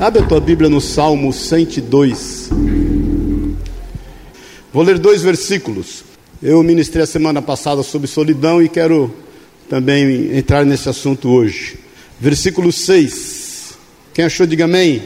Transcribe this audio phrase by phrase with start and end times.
[0.00, 2.48] Abre a tua Bíblia no Salmo 102.
[4.72, 6.04] Vou ler dois versículos.
[6.42, 9.14] Eu ministrei a semana passada sobre solidão e quero
[9.68, 11.78] também entrar nesse assunto hoje.
[12.18, 13.74] Versículo 6.
[14.14, 15.02] Quem achou, diga amém.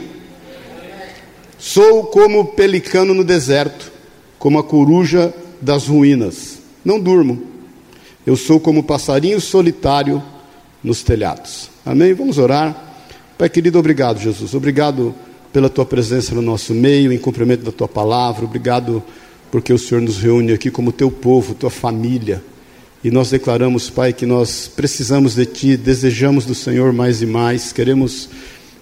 [1.58, 3.90] Sou como pelicano no deserto,
[4.38, 6.60] como a coruja das ruínas.
[6.84, 7.42] Não durmo.
[8.24, 10.22] Eu sou como passarinho solitário
[10.84, 11.68] nos telhados.
[11.84, 12.14] Amém?
[12.14, 12.83] Vamos orar.
[13.36, 14.54] Pai querido, obrigado, Jesus.
[14.54, 15.12] Obrigado
[15.52, 18.44] pela tua presença no nosso meio, em cumprimento da tua palavra.
[18.44, 19.02] Obrigado
[19.50, 22.40] porque o Senhor nos reúne aqui como teu povo, tua família.
[23.02, 27.72] E nós declaramos, Pai, que nós precisamos de Ti, desejamos do Senhor mais e mais,
[27.72, 28.28] queremos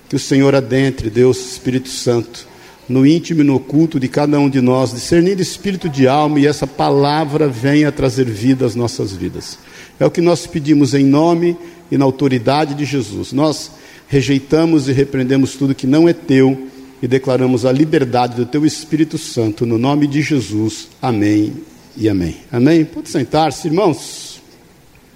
[0.06, 2.47] que o Senhor adentre, Deus Espírito Santo,
[2.87, 6.47] no íntimo e no oculto de cada um de nós, discernindo espírito de alma e
[6.47, 9.59] essa palavra venha trazer vida às nossas vidas.
[9.98, 11.56] É o que nós pedimos em nome
[11.91, 13.33] e na autoridade de Jesus.
[13.33, 13.70] Nós
[14.12, 16.68] rejeitamos e repreendemos tudo que não é teu
[17.00, 20.88] e declaramos a liberdade do teu Espírito Santo, no nome de Jesus.
[21.00, 21.55] Amém
[21.96, 22.36] e amém.
[22.52, 22.84] Amém?
[22.84, 24.42] Pode sentar-se, irmãos.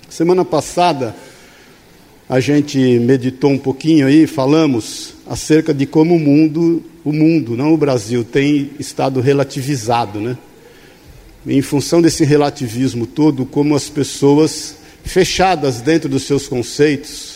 [0.09, 1.15] Semana passada
[2.27, 7.75] a gente meditou um pouquinho aí, falamos acerca de como o mundo, o mundo, não
[7.75, 10.39] o Brasil, tem estado relativizado, né?
[11.47, 17.36] Em função desse relativismo todo, como as pessoas fechadas dentro dos seus conceitos,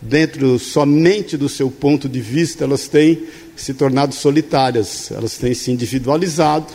[0.00, 3.22] dentro somente do seu ponto de vista, elas têm
[3.56, 6.66] se tornado solitárias, elas têm se individualizado,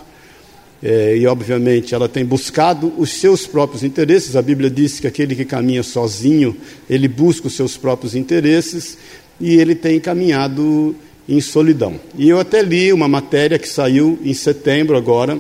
[0.82, 4.36] é, e obviamente ela tem buscado os seus próprios interesses.
[4.36, 6.58] A Bíblia diz que aquele que caminha sozinho,
[6.90, 8.98] ele busca os seus próprios interesses,
[9.40, 10.96] e ele tem caminhado
[11.28, 12.00] em solidão.
[12.18, 15.40] E eu até li uma matéria que saiu em setembro agora,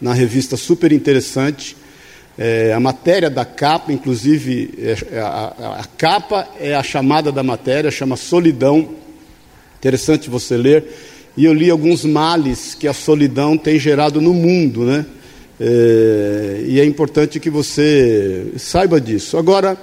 [0.00, 1.76] na revista super interessante,
[2.38, 7.42] é, a matéria da capa, inclusive, é, é, a, a, capa é a chamada da
[7.42, 8.88] matéria, chama Solidão.
[9.78, 10.84] Interessante você ler.
[11.36, 15.06] E eu li alguns males que a solidão tem gerado no mundo, né?
[15.60, 19.36] É, e é importante que você saiba disso.
[19.36, 19.78] Agora,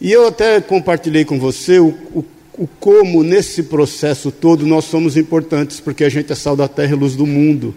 [0.00, 5.16] e eu até compartilhei com você o, o, o como nesse processo todo nós somos
[5.16, 7.74] importantes, porque a gente é sal da terra e luz do mundo.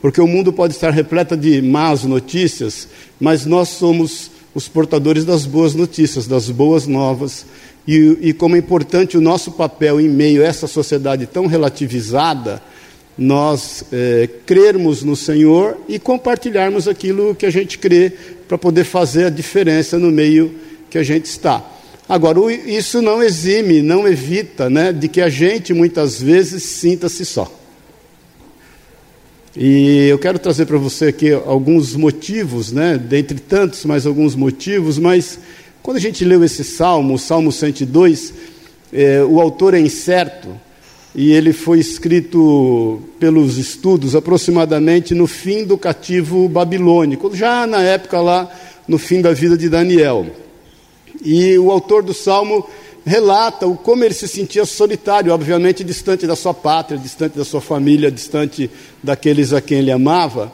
[0.00, 5.44] Porque o mundo pode estar repleto de más notícias, mas nós somos os portadores das
[5.44, 7.46] boas notícias, das boas novas.
[7.86, 12.62] E, e como é importante o nosso papel em meio a essa sociedade tão relativizada,
[13.16, 18.12] nós é, crermos no Senhor e compartilharmos aquilo que a gente crê
[18.46, 20.54] para poder fazer a diferença no meio
[20.90, 21.64] que a gente está.
[22.08, 27.50] Agora, isso não exime, não evita né, de que a gente muitas vezes sinta-se só.
[29.58, 34.98] E eu quero trazer para você aqui alguns motivos, né, dentre tantos, mais alguns motivos,
[34.98, 35.38] mas
[35.82, 38.34] quando a gente leu esse salmo, o Salmo 102,
[38.92, 40.48] é, o autor é incerto
[41.14, 48.20] e ele foi escrito pelos estudos aproximadamente no fim do cativo babilônico, já na época
[48.20, 48.50] lá,
[48.86, 50.26] no fim da vida de Daniel.
[51.24, 52.68] E o autor do salmo
[53.06, 57.60] relata o como ele se sentia solitário, obviamente distante da sua pátria, distante da sua
[57.60, 58.68] família, distante
[59.00, 60.52] daqueles a quem ele amava.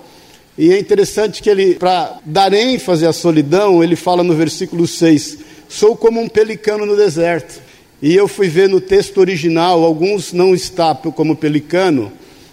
[0.59, 5.39] E é interessante que ele, para dar ênfase à solidão, ele fala no versículo 6:
[5.67, 7.59] Sou como um pelicano no deserto.
[8.03, 12.13] E eu fui ver no texto original, alguns não está como pelicano,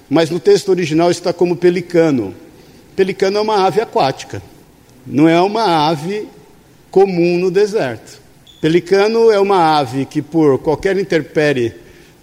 [0.10, 2.34] mas no texto original está como pelicano.
[2.96, 4.42] Pelicano é uma ave aquática,
[5.06, 6.28] não é uma ave
[6.92, 8.29] comum no deserto.
[8.62, 11.74] Pelicano é uma ave que, por qualquer interpere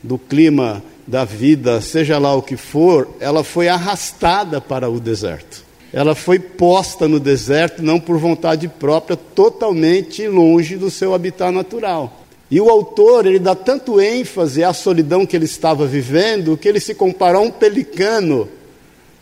[0.02, 5.64] do clima, da vida, seja lá o que for, ela foi arrastada para o deserto.
[5.92, 12.24] Ela foi posta no deserto, não por vontade própria, totalmente longe do seu habitat natural.
[12.50, 16.80] E o autor, ele dá tanto ênfase à solidão que ele estava vivendo, que ele
[16.80, 18.48] se compara a um pelicano,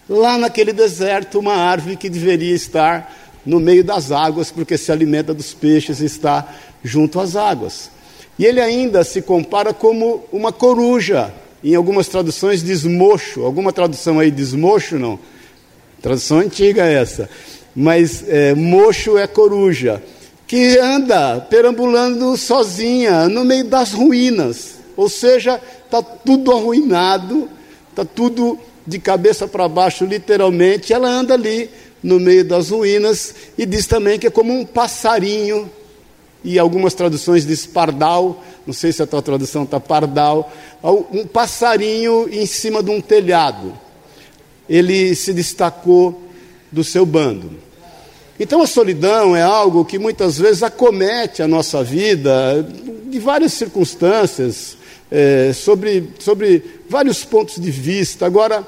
[0.09, 5.35] lá naquele deserto, uma árvore que deveria estar no meio das águas, porque se alimenta
[5.35, 7.91] dos peixes e está junto às águas.
[8.39, 11.33] E ele ainda se compara como uma coruja.
[11.63, 13.43] Em algumas traduções diz mocho.
[13.45, 15.19] Alguma tradução aí diz mocho, não?
[16.03, 17.29] Tradução antiga essa.
[17.75, 20.03] Mas é, mocho é coruja.
[20.47, 24.75] Que anda perambulando sozinha no meio das ruínas.
[24.97, 27.49] Ou seja, está tudo arruinado,
[27.91, 30.93] está tudo de cabeça para baixo, literalmente.
[30.93, 31.71] Ela anda ali
[32.05, 35.71] no meio das ruínas e diz também que é como um passarinho,
[36.45, 40.53] e algumas traduções diz pardal, não sei se a tua tradução está pardal,
[41.11, 43.73] um passarinho em cima de um telhado.
[44.69, 46.23] Ele se destacou
[46.71, 47.51] do seu bando.
[48.39, 52.63] Então a solidão é algo que muitas vezes acomete a nossa vida
[53.07, 54.77] de várias circunstâncias.
[55.11, 58.27] é, sobre, sobre vários pontos de vista.
[58.27, 58.67] Agora,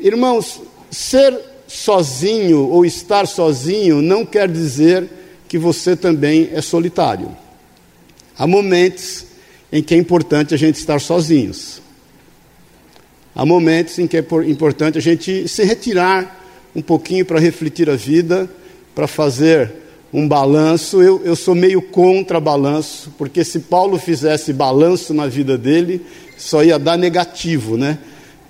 [0.00, 0.60] irmãos,
[0.90, 1.36] ser
[1.76, 5.06] sozinho ou estar sozinho não quer dizer
[5.46, 7.36] que você também é solitário.
[8.36, 9.26] Há momentos
[9.70, 11.82] em que é importante a gente estar sozinhos.
[13.34, 16.42] Há momentos em que é importante a gente se retirar
[16.74, 18.48] um pouquinho para refletir a vida,
[18.94, 19.70] para fazer
[20.12, 21.02] um balanço.
[21.02, 26.00] Eu, eu sou meio contra balanço, porque se Paulo fizesse balanço na vida dele,
[26.38, 27.98] só ia dar negativo, né?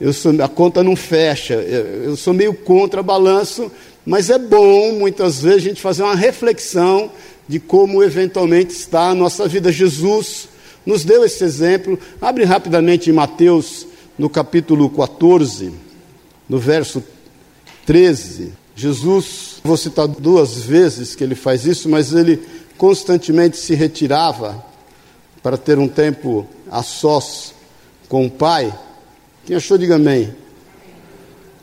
[0.01, 1.55] Eu sou, a conta não fecha.
[1.55, 3.71] Eu sou meio contra balanço,
[4.05, 7.11] mas é bom muitas vezes a gente fazer uma reflexão
[7.49, 9.73] de como eventualmente está a nossa vida.
[9.73, 10.49] Jesus
[10.85, 11.99] nos deu esse exemplo.
[12.21, 13.87] Abre rapidamente em Mateus,
[14.19, 15.73] no capítulo 14,
[16.49, 17.03] no verso
[17.85, 18.53] 13.
[18.75, 22.43] Jesus, vou citar duas vezes que ele faz isso, mas ele
[22.77, 24.63] constantemente se retirava
[25.43, 27.55] para ter um tempo a sós
[28.09, 28.73] com o Pai.
[29.47, 30.35] Quem achou, diga amém.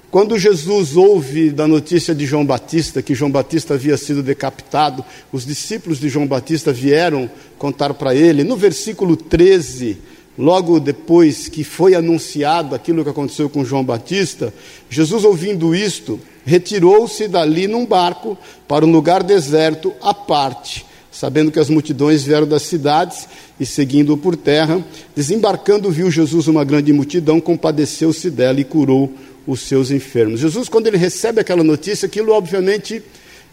[0.09, 5.03] Quando Jesus ouve da notícia de João Batista, que João Batista havia sido decapitado,
[5.33, 9.97] os discípulos de João Batista vieram contar para ele, no versículo 13,
[10.37, 14.53] logo depois que foi anunciado aquilo que aconteceu com João Batista,
[14.89, 21.59] Jesus, ouvindo isto, retirou-se dali num barco para um lugar deserto à parte sabendo que
[21.59, 23.27] as multidões vieram das cidades
[23.59, 24.83] e seguindo-o por terra,
[25.15, 29.13] desembarcando, viu Jesus uma grande multidão, compadeceu-se dela e curou
[29.45, 30.39] os seus enfermos.
[30.39, 33.03] Jesus, quando ele recebe aquela notícia, aquilo obviamente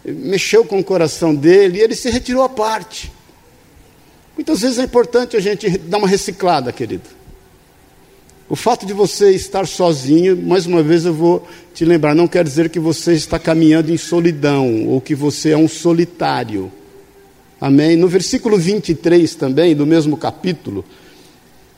[0.03, 3.11] mexeu com o coração dele e ele se retirou à parte.
[4.35, 7.03] Muitas vezes é importante a gente dar uma reciclada, querido.
[8.49, 12.43] O fato de você estar sozinho, mais uma vez eu vou te lembrar, não quer
[12.43, 16.71] dizer que você está caminhando em solidão ou que você é um solitário.
[17.61, 17.95] Amém?
[17.95, 20.83] No versículo 23 também, do mesmo capítulo,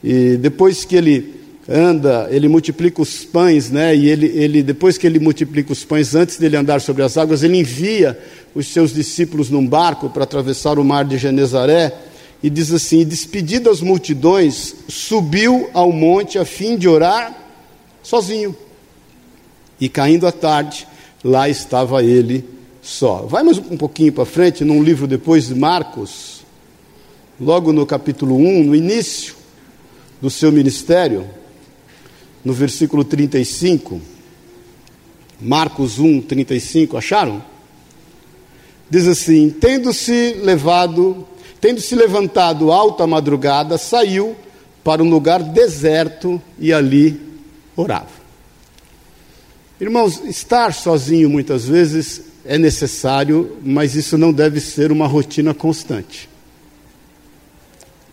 [0.01, 3.93] e depois que ele anda, ele multiplica os pães, né?
[3.93, 7.43] E ele, ele, depois que ele multiplica os pães, antes dele andar sobre as águas,
[7.43, 8.17] ele envia
[8.55, 11.93] os seus discípulos num barco para atravessar o mar de Genezaré,
[12.41, 17.37] e diz assim: despedidas as multidões, subiu ao monte a fim de orar
[18.01, 18.55] sozinho.
[19.81, 20.87] E caindo a tarde,
[21.21, 22.45] lá estava ele
[22.83, 23.25] só.
[23.25, 26.43] Vai mais um pouquinho para frente, num livro depois de Marcos,
[27.39, 29.35] logo no capítulo 1, no início
[30.21, 31.25] do seu ministério,
[32.43, 34.01] no versículo 35,
[35.39, 37.41] Marcos 1, 35, acharam?
[38.89, 41.25] Diz assim: Tendo-se levado,
[41.61, 44.35] tendo-se levantado alta madrugada, saiu
[44.83, 47.19] para um lugar deserto e ali
[47.77, 48.23] orava.
[49.79, 56.29] Irmãos, estar sozinho muitas vezes é necessário, mas isso não deve ser uma rotina constante.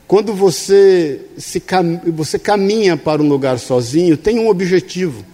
[0.06, 5.24] Quando você, se cam você caminha para um lugar sozinho, tenha um objetivo,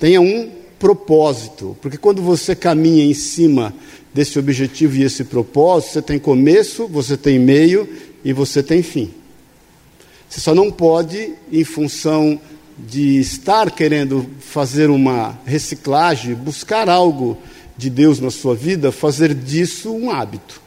[0.00, 3.74] tenha um propósito, porque quando você caminha em cima
[4.12, 7.88] desse objetivo e esse propósito, você tem começo, você tem meio
[8.24, 9.10] e você tem fim.
[10.28, 12.40] Você só não pode, em função
[12.78, 17.38] de estar querendo fazer uma reciclagem, buscar algo
[17.76, 20.60] de Deus na sua vida, fazer disso um hábito.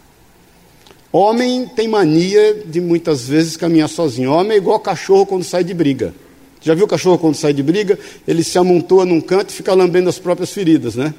[1.12, 4.32] Homem tem mania de muitas vezes caminhar sozinho.
[4.32, 6.14] Homem é igual cachorro quando sai de briga.
[6.62, 7.98] Já viu o cachorro quando sai de briga?
[8.28, 11.14] Ele se amontoa num canto e fica lambendo as próprias feridas, né?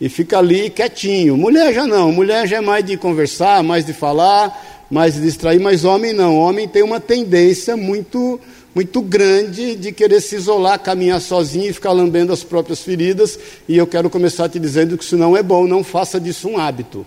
[0.00, 1.36] E fica ali quietinho.
[1.36, 2.10] Mulher já não.
[2.10, 5.60] Mulher já é mais de conversar, mais de falar, mais de distrair.
[5.60, 6.36] Mas homem não.
[6.36, 8.40] Homem tem uma tendência muito
[8.72, 13.38] muito grande de querer se isolar, caminhar sozinho e ficar lambendo as próprias feridas.
[13.68, 16.56] E eu quero começar te dizendo que isso não é bom, não faça disso um
[16.56, 17.04] hábito.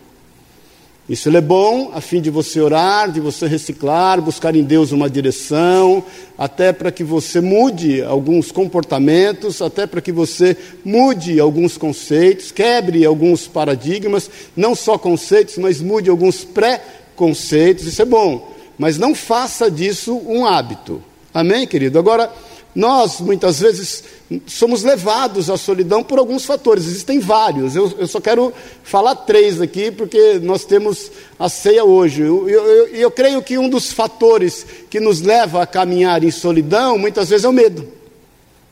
[1.08, 5.10] Isso é bom a fim de você orar, de você reciclar, buscar em Deus uma
[5.10, 6.02] direção,
[6.38, 13.04] até para que você mude alguns comportamentos, até para que você mude alguns conceitos, quebre
[13.04, 17.86] alguns paradigmas, não só conceitos, mas mude alguns pré-conceitos.
[17.86, 21.04] Isso é bom, mas não faça disso um hábito.
[21.34, 22.00] Amém, querido?
[22.00, 22.32] Agora,
[22.76, 24.04] nós muitas vezes
[24.48, 28.52] somos levados à solidão por alguns fatores, existem vários, eu, eu só quero
[28.84, 32.24] falar três aqui, porque nós temos a ceia hoje.
[32.24, 36.32] E eu, eu, eu, creio que um dos fatores que nos leva a caminhar em
[36.32, 37.88] solidão, muitas vezes, é o medo.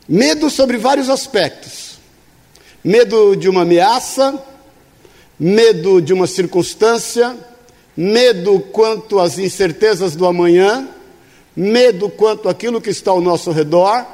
[0.08, 1.98] Medo sobre vários aspectos:
[2.82, 4.42] medo de uma ameaça,
[5.38, 7.36] medo de uma circunstância,
[7.96, 10.88] medo quanto às incertezas do amanhã
[11.54, 14.04] medo quanto àquilo que está ao nosso redor,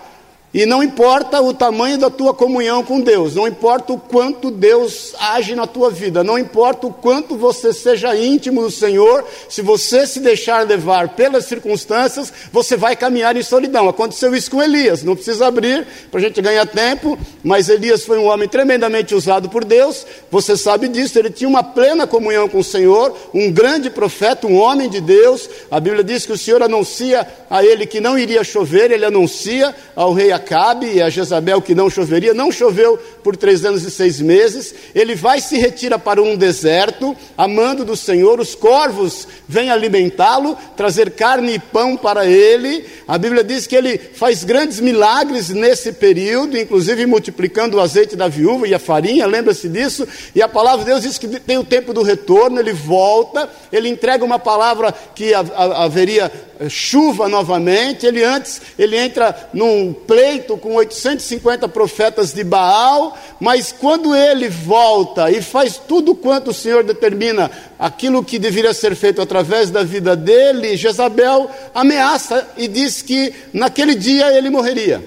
[0.53, 5.15] E não importa o tamanho da tua comunhão com Deus, não importa o quanto Deus
[5.21, 10.07] age na tua vida, não importa o quanto você seja íntimo do Senhor, se você
[10.07, 13.91] se deixar levar pelas circunstâncias, você vai caminhar em solidão.
[13.91, 18.19] Aconteceu isso com Elias, não precisa abrir para a gente ganhar tempo, mas Elias foi
[18.19, 22.61] um homem tremendamente usado por Deus, você sabe disso, ele tinha uma plena comunhão com
[22.61, 25.49] o Senhor, um grande profeta, um homem de Deus.
[25.71, 29.75] A Bíblia diz que o Senhor anuncia a ele que não iria chover, ele anuncia
[29.95, 33.91] ao rei Acabe e a Jezabel que não choveria, não choveu por três anos e
[33.91, 34.75] seis meses.
[34.95, 41.11] Ele vai se retira para um deserto, amando do Senhor, os corvos vêm alimentá-lo, trazer
[41.11, 42.85] carne e pão para ele.
[43.07, 48.29] A Bíblia diz que ele faz grandes milagres nesse período, inclusive multiplicando o azeite da
[48.29, 50.07] viúva e a farinha, lembra-se disso?
[50.35, 53.89] E a palavra de Deus diz que tem o tempo do retorno, ele volta, ele
[53.89, 56.31] entrega uma palavra que haveria
[56.69, 59.93] chuva novamente, ele antes, ele entra num
[60.29, 66.55] pleito com 850 profetas de Baal, mas quando ele volta e faz tudo quanto o
[66.55, 73.01] Senhor determina, aquilo que deveria ser feito através da vida dele, Jezabel ameaça e diz
[73.01, 75.03] que naquele dia ele morreria.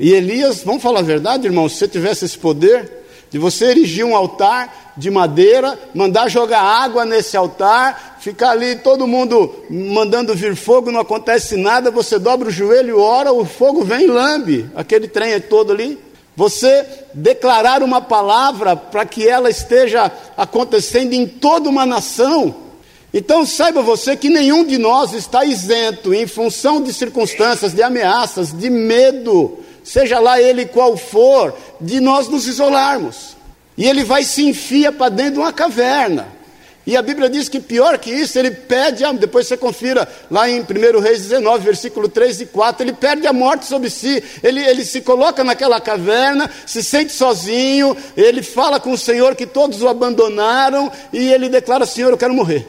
[0.00, 2.90] E Elias, vamos falar a verdade, irmão, se você tivesse esse poder
[3.30, 9.06] de você erigir um altar de madeira, mandar jogar água nesse altar, ficar ali todo
[9.06, 14.04] mundo mandando vir fogo, não acontece nada, você dobra o joelho, ora, o fogo vem
[14.04, 15.98] e lambe, aquele trem é todo ali.
[16.36, 22.54] Você declarar uma palavra para que ela esteja acontecendo em toda uma nação.
[23.14, 28.52] Então saiba você que nenhum de nós está isento em função de circunstâncias, de ameaças,
[28.52, 33.36] de medo, seja lá ele qual for, de nós nos isolarmos.
[33.76, 36.37] E ele vai se enfia para dentro de uma caverna.
[36.88, 40.48] E a Bíblia diz que pior que isso, ele pede, a, depois você confira lá
[40.48, 44.64] em 1 Reis 19, versículo 3 e 4, ele perde a morte sobre si, ele,
[44.64, 49.82] ele se coloca naquela caverna, se sente sozinho, ele fala com o Senhor que todos
[49.82, 52.66] o abandonaram, e ele declara: Senhor, eu quero morrer.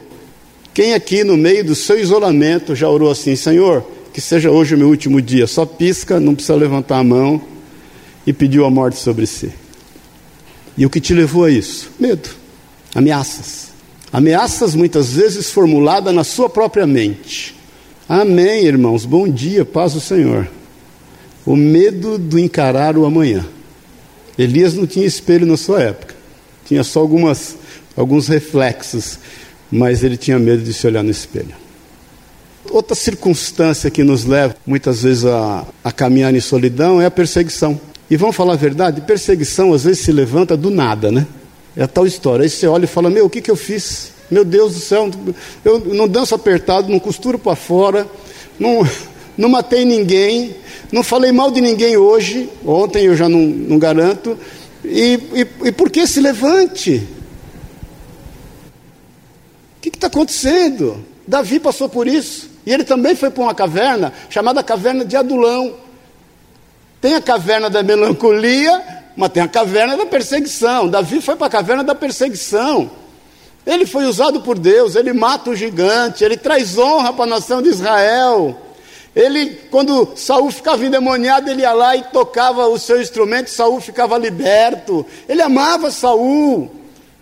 [0.74, 4.78] Quem aqui no meio do seu isolamento já orou assim, Senhor, que seja hoje o
[4.78, 7.42] meu último dia, só pisca, não precisa levantar a mão,
[8.28, 9.50] e pediu a morte sobre si?
[10.78, 11.90] E o que te levou a isso?
[11.98, 12.28] Medo,
[12.94, 13.70] ameaças.
[14.12, 17.56] Ameaças muitas vezes formuladas na sua própria mente.
[18.08, 19.06] Amém, irmãos.
[19.06, 20.50] Bom dia, paz do Senhor.
[21.46, 23.46] O medo do encarar o amanhã.
[24.38, 26.16] Elias não tinha espelho na sua época.
[26.66, 27.56] Tinha só algumas,
[27.96, 29.20] alguns reflexos,
[29.72, 31.54] mas ele tinha medo de se olhar no espelho.
[32.72, 37.80] Outra circunstância que nos leva muitas vezes a, a caminhar em solidão é a perseguição.
[38.10, 41.28] E vamos falar a verdade, perseguição às vezes se levanta do nada, né?
[41.79, 42.43] É tal história.
[42.43, 44.12] Aí você olha e fala: Meu, o que, que eu fiz?
[44.29, 45.09] Meu Deus do céu,
[45.63, 48.05] eu não danço apertado, não costuro para fora,
[48.59, 48.86] não,
[49.38, 50.57] não matei ninguém,
[50.91, 54.38] não falei mal de ninguém hoje, ontem eu já não, não garanto.
[54.83, 57.07] E, e, e por que se levante?
[59.77, 61.03] O que está acontecendo?
[61.25, 62.50] Davi passou por isso.
[62.65, 65.75] E ele também foi para uma caverna chamada Caverna de Adulão.
[67.00, 68.83] Tem a caverna da melancolia,
[69.20, 70.88] mas tem a caverna da perseguição.
[70.88, 72.90] Davi foi para a caverna da perseguição.
[73.68, 77.62] Ele foi usado por Deus, ele mata o gigante, ele traz honra para a nação
[77.62, 78.58] de Israel.
[79.14, 84.18] Ele, quando Saul ficava endemoniado, ele ia lá e tocava o seu instrumento, Saul ficava
[84.18, 85.06] liberto.
[85.28, 86.72] Ele amava Saul.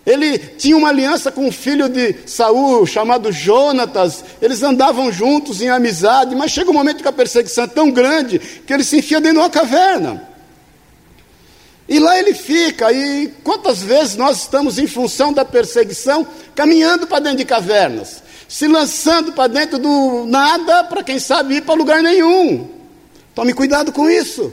[0.06, 4.24] Ele tinha uma aliança com o filho de Saul, chamado Jonatas.
[4.40, 8.38] Eles andavam juntos em amizade, mas chega um momento que a perseguição é tão grande
[8.38, 10.27] que ele se enfia dentro de uma caverna.
[11.88, 17.20] E lá ele fica, e quantas vezes nós estamos em função da perseguição, caminhando para
[17.20, 22.02] dentro de cavernas, se lançando para dentro do nada, para quem sabe ir para lugar
[22.02, 22.68] nenhum.
[23.34, 24.52] Tome cuidado com isso.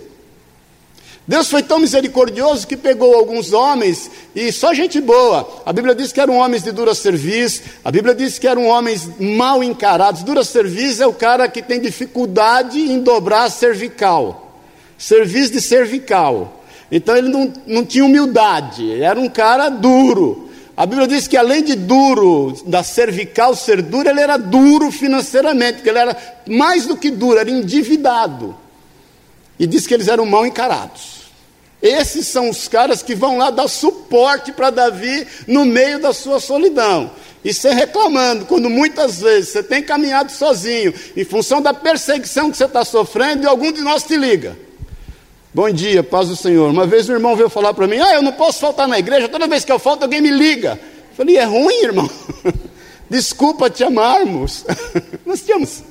[1.27, 5.63] Deus foi tão misericordioso que pegou alguns homens e só gente boa.
[5.65, 9.09] A Bíblia diz que eram homens de dura serviço, a Bíblia diz que eram homens
[9.19, 10.21] mal encarados.
[10.21, 14.61] Dura serviço é o cara que tem dificuldade em dobrar a cervical.
[14.99, 16.63] Serviço de cervical.
[16.91, 20.49] Então ele não, não tinha humildade, era um cara duro.
[20.77, 25.75] A Bíblia diz que além de duro, da cervical ser duro, ele era duro financeiramente,
[25.75, 28.55] porque ele era mais do que duro, era endividado.
[29.57, 31.15] E diz que eles eram mal encarados.
[31.81, 36.39] Esses são os caras que vão lá dar suporte para Davi no meio da sua
[36.39, 37.11] solidão.
[37.43, 42.57] E você reclamando, quando muitas vezes você tem caminhado sozinho, em função da perseguição que
[42.57, 44.57] você está sofrendo, e algum de nós te liga.
[45.55, 46.69] Bom dia, paz do Senhor.
[46.69, 49.29] Uma vez um irmão veio falar para mim: Ah, eu não posso faltar na igreja,
[49.29, 50.77] toda vez que eu falto, alguém me liga.
[51.11, 52.09] Eu falei: É ruim, irmão.
[53.09, 54.65] Desculpa te amarmos.
[55.25, 55.81] Nós tínhamos.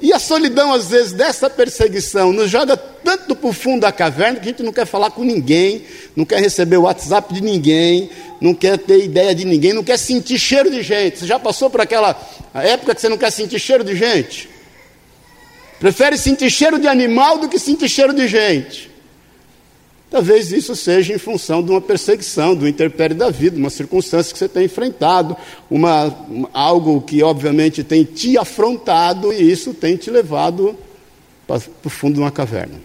[0.00, 4.38] E a solidão, às vezes, dessa perseguição nos joga tanto para o fundo da caverna
[4.38, 5.82] que a gente não quer falar com ninguém,
[6.14, 8.08] não quer receber o WhatsApp de ninguém,
[8.40, 11.18] não quer ter ideia de ninguém, não quer sentir cheiro de gente.
[11.18, 12.16] Você já passou por aquela
[12.54, 14.48] época que você não quer sentir cheiro de gente?
[15.82, 18.88] Prefere sentir cheiro de animal do que sentir cheiro de gente.
[20.08, 24.38] Talvez isso seja em função de uma perseguição, do interpério da vida, uma circunstância que
[24.38, 25.36] você tem enfrentado,
[25.68, 26.16] uma,
[26.52, 30.78] algo que obviamente tem te afrontado e isso tem te levado
[31.48, 32.78] para o fundo de uma caverna.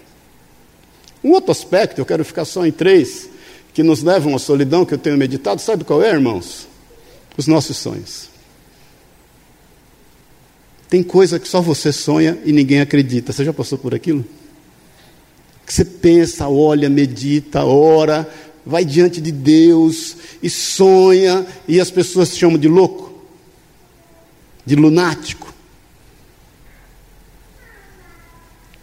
[1.23, 3.29] Um outro aspecto, eu quero ficar só em três,
[3.75, 6.67] que nos levam à solidão, que eu tenho meditado, sabe qual é, irmãos?
[7.37, 8.26] Os nossos sonhos.
[10.89, 13.33] Tem coisa que só você sonha e ninguém acredita.
[13.33, 14.25] Você já passou por aquilo?
[15.67, 18.25] que você pensa, olha, medita, ora,
[18.65, 23.21] vai diante de Deus e sonha, e as pessoas te chamam de louco,
[24.65, 25.53] de lunático.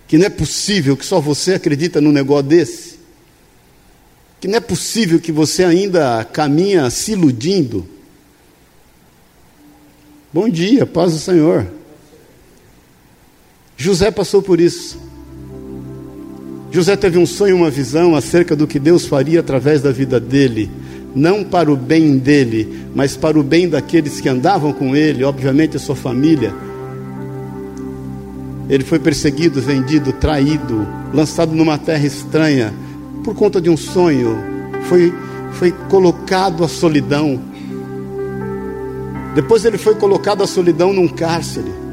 [0.06, 2.98] Que não é possível que só você acredita num negócio desse.
[4.38, 7.88] Que não é possível que você ainda caminha se iludindo.
[10.30, 11.66] Bom dia, paz do Senhor.
[13.84, 14.98] José passou por isso.
[16.70, 20.70] José teve um sonho, uma visão acerca do que Deus faria através da vida dele,
[21.14, 25.76] não para o bem dele, mas para o bem daqueles que andavam com ele, obviamente
[25.76, 26.54] a sua família.
[28.70, 32.72] Ele foi perseguido, vendido, traído, lançado numa terra estranha
[33.22, 34.38] por conta de um sonho,
[34.88, 35.12] foi,
[35.52, 37.38] foi colocado à solidão.
[39.34, 41.83] Depois ele foi colocado à solidão num cárcere.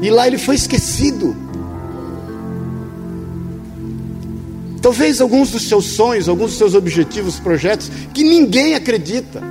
[0.00, 1.36] E lá ele foi esquecido.
[4.80, 9.42] Talvez alguns dos seus sonhos, alguns dos seus objetivos, projetos, que ninguém acredita.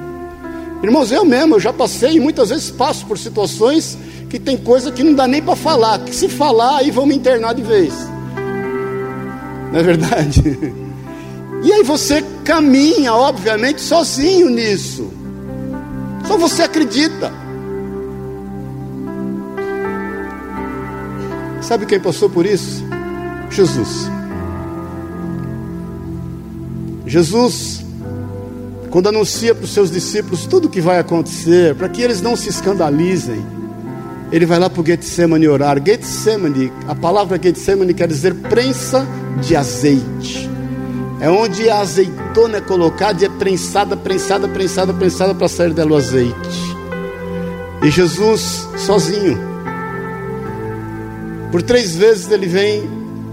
[0.82, 3.98] Irmãos, eu mesmo, eu já passei e muitas vezes passo por situações
[4.30, 7.16] que tem coisa que não dá nem para falar, que se falar aí vão me
[7.16, 7.94] internar de vez.
[9.72, 10.74] Não é verdade?
[11.64, 15.12] E aí você caminha, obviamente, sozinho nisso.
[16.28, 17.34] Só você acredita.
[21.62, 22.84] Sabe quem passou por isso?
[23.50, 24.10] Jesus.
[27.06, 27.86] Jesus,
[28.90, 32.36] quando anuncia para os seus discípulos tudo o que vai acontecer, para que eles não
[32.36, 33.44] se escandalizem,
[34.32, 35.82] ele vai lá para o Getsemane orar.
[35.84, 39.08] Getsemane, a palavra Getsemane quer dizer prensa
[39.42, 40.50] de azeite.
[41.20, 45.92] É onde a azeitona é colocada e é prensada, prensada, prensada, prensada para sair dela
[45.92, 46.78] o azeite.
[47.82, 49.57] E Jesus sozinho.
[51.52, 52.90] Por três vezes ele vem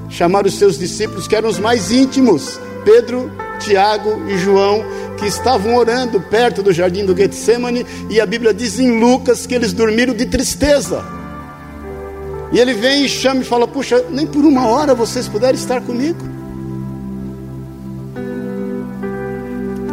[0.08, 4.84] chamar os seus discípulos, que eram os mais íntimos, Pedro, Tiago e João,
[5.18, 9.54] que estavam orando perto do jardim do Getsemane, e a Bíblia diz em Lucas que
[9.54, 11.04] eles dormiram de tristeza.
[12.52, 15.80] E ele vem e chama e fala: Puxa, nem por uma hora vocês puderem estar
[15.80, 16.34] comigo.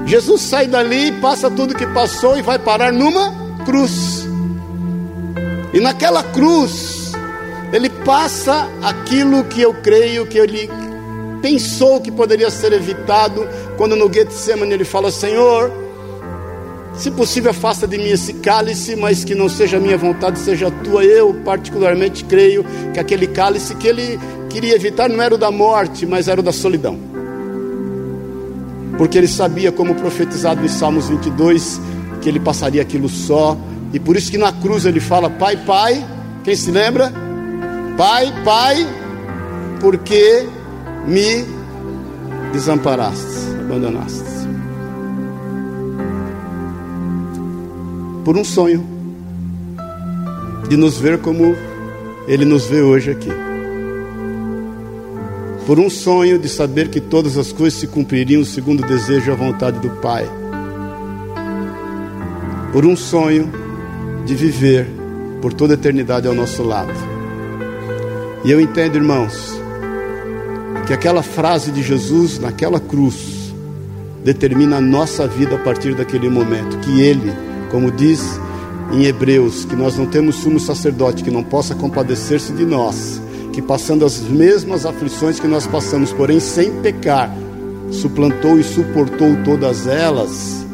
[0.06, 3.34] Jesus sai dali, passa tudo que passou e vai parar numa
[3.66, 4.28] cruz.
[5.74, 7.01] E naquela cruz,
[7.72, 10.70] ele passa aquilo que eu creio que ele
[11.42, 15.72] pensou que poderia ser evitado, quando no Getsemane ele fala: Senhor,
[16.94, 20.68] se possível, afasta de mim esse cálice, mas que não seja a minha vontade, seja
[20.68, 21.04] a tua.
[21.04, 26.06] Eu, particularmente, creio que aquele cálice que ele queria evitar não era o da morte,
[26.06, 27.00] mas era o da solidão.
[28.98, 31.80] Porque ele sabia, como profetizado em Salmos 22,
[32.22, 33.58] que ele passaria aquilo só,
[33.94, 36.06] e por isso que na cruz ele fala: Pai, Pai,
[36.44, 37.31] quem se lembra?
[38.02, 38.78] Pai, Pai,
[39.80, 40.48] porque
[41.06, 41.46] me
[42.52, 44.24] desamparaste, abandonaste.
[48.26, 48.84] Por um sonho
[50.68, 51.56] de nos ver como
[52.28, 53.30] Ele nos vê hoje aqui.
[55.68, 59.32] Por um sonho de saber que todas as coisas se cumpririam segundo o desejo e
[59.32, 60.28] a vontade do Pai.
[62.74, 63.48] Por um sonho
[64.26, 64.88] de viver
[65.40, 67.11] por toda a eternidade ao nosso lado.
[68.44, 69.62] E eu entendo, irmãos,
[70.88, 73.54] que aquela frase de Jesus naquela cruz
[74.24, 76.80] determina a nossa vida a partir daquele momento.
[76.80, 77.32] Que Ele,
[77.70, 78.40] como diz
[78.92, 83.22] em Hebreus, que nós não temos sumo sacerdote que não possa compadecer-se de nós,
[83.54, 87.32] que passando as mesmas aflições que nós passamos, porém sem pecar,
[87.92, 90.66] suplantou e suportou todas elas.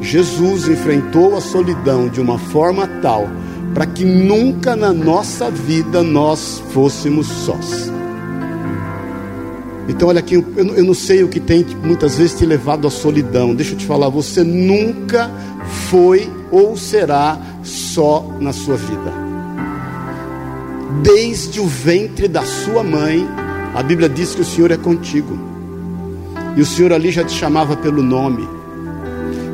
[0.00, 3.30] Jesus enfrentou a solidão de uma forma tal
[3.74, 7.92] para que nunca na nossa vida nós fôssemos sós.
[9.88, 13.54] Então, olha aqui, eu, não sei o que tem muitas vezes te levado à solidão.
[13.54, 15.30] Deixa eu te falar, você nunca
[15.90, 19.24] foi ou será só na sua vida.
[21.02, 23.26] desde o ventre da sua mãe,
[23.74, 25.36] a Bíblia diz que o Senhor é contigo.
[26.56, 28.48] E o Senhor ali já te chamava pelo nome.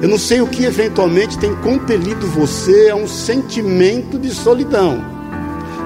[0.02, 5.04] Eu não sei o que eventualmente tem compelido você a um sentimento de solidão.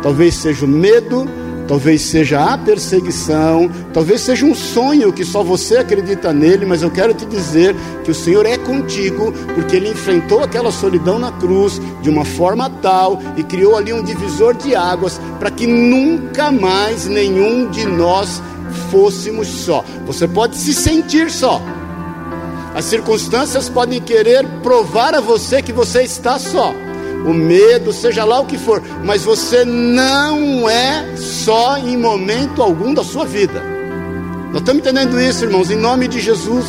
[0.03, 1.29] Talvez seja o medo,
[1.67, 6.91] talvez seja a perseguição, talvez seja um sonho que só você acredita nele, mas eu
[6.91, 7.75] quero te dizer
[8.05, 12.71] que o Senhor é contigo, porque ele enfrentou aquela solidão na cruz de uma forma
[12.71, 18.41] tal e criou ali um divisor de águas para que nunca mais nenhum de nós
[18.91, 19.85] fôssemos só.
[20.07, 21.61] Você pode se sentir só.
[22.75, 26.75] As circunstâncias podem querer provar a você que você está só.
[27.25, 32.93] O medo, seja lá o que for, mas você não é só em momento algum
[32.93, 33.63] da sua vida.
[34.53, 36.67] Nós estamos entendendo isso, irmãos, em nome de Jesus.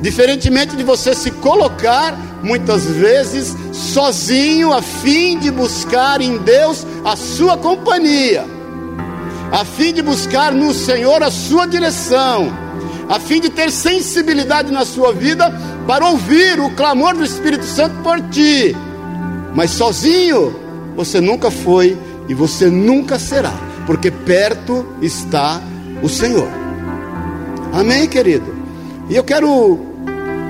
[0.00, 7.16] Diferentemente de você se colocar muitas vezes sozinho a fim de buscar em Deus a
[7.16, 8.44] sua companhia,
[9.50, 12.65] a fim de buscar no Senhor a sua direção
[13.08, 15.50] a fim de ter sensibilidade na sua vida
[15.86, 18.74] para ouvir o clamor do Espírito Santo por ti.
[19.54, 20.54] Mas sozinho
[20.96, 21.96] você nunca foi
[22.28, 23.52] e você nunca será,
[23.86, 25.60] porque perto está
[26.02, 26.48] o Senhor.
[27.72, 28.54] Amém, querido?
[29.08, 29.78] E eu quero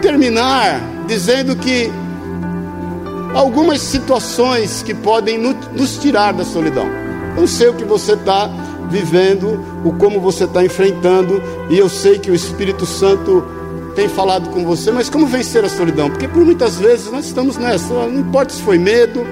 [0.01, 1.91] terminar dizendo que
[3.35, 6.87] algumas situações que podem nos tirar da solidão.
[7.35, 8.51] Eu não sei o que você está
[8.91, 13.45] vivendo, o como você está enfrentando, e eu sei que o Espírito Santo
[13.95, 16.11] tem falado com você, mas como vencer a solidão?
[16.11, 19.27] Porque por muitas vezes nós estamos nessa, não importa se foi medo,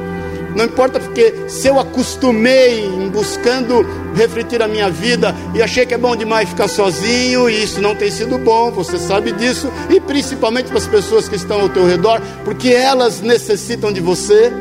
[0.57, 5.95] não importa porque se eu acostumei em buscando refletir a minha vida e achei que
[5.95, 10.01] é bom demais ficar sozinho e isso não tem sido bom, você sabe disso, e
[10.01, 14.53] principalmente para as pessoas que estão ao teu redor, porque elas necessitam de você.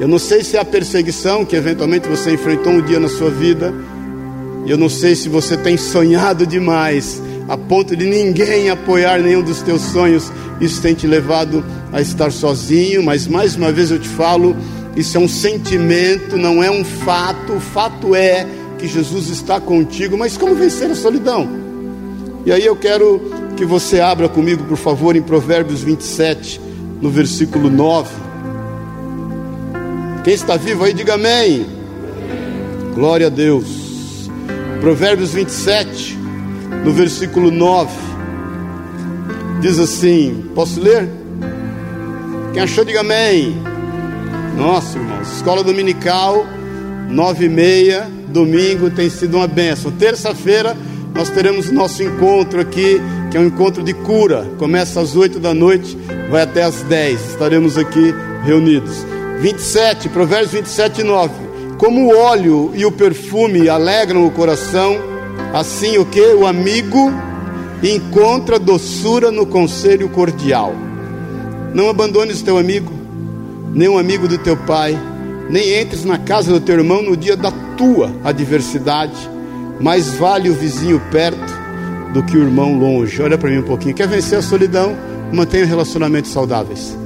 [0.00, 3.30] Eu não sei se é a perseguição que eventualmente você enfrentou um dia na sua
[3.30, 3.74] vida.
[4.64, 9.60] Eu não sei se você tem sonhado demais, a ponto de ninguém apoiar nenhum dos
[9.60, 10.30] teus sonhos.
[10.60, 14.54] Isso tem te levado a estar sozinho, mas mais uma vez eu te falo,
[14.94, 17.54] isso é um sentimento, não é um fato.
[17.54, 18.46] O fato é
[18.78, 21.48] que Jesus está contigo, mas como vencer a solidão?
[22.46, 23.20] E aí eu quero
[23.56, 26.60] que você abra comigo, por favor, em Provérbios 27,
[27.02, 28.27] no versículo 9.
[30.24, 31.66] Quem está vivo aí, diga amém.
[32.94, 34.28] Glória a Deus.
[34.80, 36.16] Provérbios 27,
[36.84, 37.90] no versículo 9,
[39.60, 41.08] diz assim: Posso ler?
[42.52, 43.56] Quem achou, diga amém.
[44.56, 46.46] Nossa, irmãos, escola dominical,
[47.08, 49.90] nove e meia, domingo tem sido uma benção.
[49.92, 50.76] Terça-feira
[51.14, 53.00] nós teremos nosso encontro aqui,
[53.30, 54.46] que é um encontro de cura.
[54.58, 55.98] Começa às oito da noite,
[56.30, 57.30] vai até às dez.
[57.30, 59.04] Estaremos aqui reunidos.
[59.40, 61.32] 27, Provérbios 27, 9.
[61.78, 64.96] Como o óleo e o perfume alegram o coração,
[65.54, 66.20] assim o que?
[66.20, 67.12] O amigo
[67.82, 70.74] encontra doçura no conselho cordial.
[71.72, 72.92] Não abandones teu amigo,
[73.72, 74.98] nem um amigo do teu pai,
[75.48, 79.30] nem entres na casa do teu irmão no dia da tua adversidade.
[79.80, 81.58] Mais vale o vizinho perto
[82.12, 83.22] do que o irmão longe.
[83.22, 83.94] Olha para mim um pouquinho.
[83.94, 84.96] Quer vencer a solidão?
[85.32, 86.96] Mantenha relacionamentos saudáveis.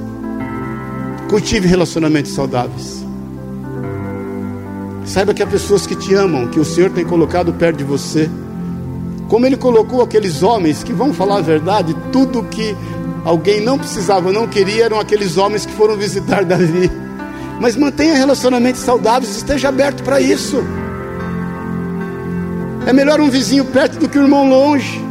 [1.33, 3.03] Cultive relacionamentos saudáveis.
[5.03, 8.29] Saiba que há pessoas que te amam, que o Senhor tem colocado perto de você.
[9.27, 12.77] Como Ele colocou aqueles homens que vão falar a verdade, tudo que
[13.25, 16.91] alguém não precisava, não queria, eram aqueles homens que foram visitar Davi.
[17.59, 20.63] Mas mantenha relacionamentos saudáveis, esteja aberto para isso.
[22.85, 25.01] É melhor um vizinho perto do que um irmão longe.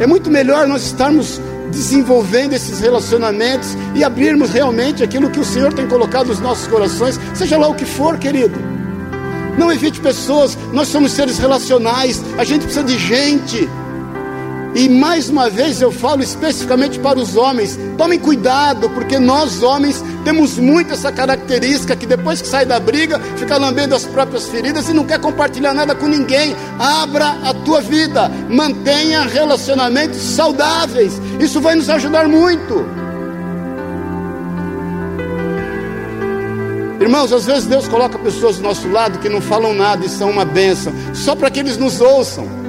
[0.00, 1.38] É muito melhor nós estarmos
[1.70, 7.18] desenvolvendo esses relacionamentos e abrirmos realmente aquilo que o Senhor tem colocado nos nossos corações,
[7.34, 8.58] seja lá o que for, querido.
[9.58, 13.68] Não evite pessoas, nós somos seres relacionais, a gente precisa de gente.
[14.74, 20.02] E mais uma vez eu falo especificamente para os homens: tomem cuidado, porque nós homens
[20.24, 24.88] temos muito essa característica que depois que sai da briga, fica lambendo as próprias feridas
[24.88, 26.54] e não quer compartilhar nada com ninguém.
[26.78, 32.86] Abra a tua vida, mantenha relacionamentos saudáveis, isso vai nos ajudar muito.
[37.00, 40.30] Irmãos, às vezes Deus coloca pessoas do nosso lado que não falam nada e são
[40.30, 42.59] uma bênção, só para que eles nos ouçam.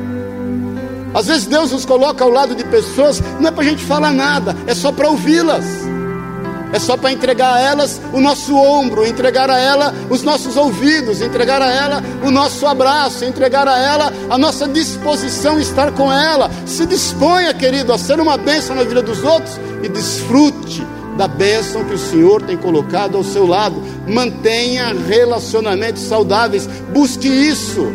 [1.13, 4.11] Às vezes Deus nos coloca ao lado de pessoas, não é para a gente falar
[4.11, 5.65] nada, é só para ouvi-las.
[6.73, 11.21] É só para entregar a elas o nosso ombro, entregar a ela os nossos ouvidos,
[11.21, 16.49] entregar a ela o nosso abraço, entregar a ela a nossa disposição estar com ela.
[16.65, 20.85] Se disponha, querido, a ser uma bênção na vida dos outros e desfrute
[21.17, 23.83] da bênção que o Senhor tem colocado ao seu lado.
[24.07, 27.85] Mantenha relacionamentos saudáveis, busque isso.